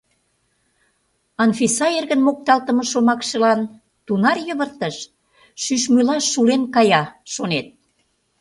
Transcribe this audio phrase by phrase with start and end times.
[1.43, 3.61] Анфиса эргын мокталтыме шомакшылан
[4.05, 4.95] тунаре йывыртыш,
[5.63, 7.67] шӱшмӱйла шулен кая, шонет.